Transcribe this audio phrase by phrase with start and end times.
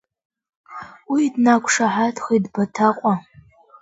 [1.11, 3.13] Уи днақәшаҳаҭхеит Баҭаҟәа.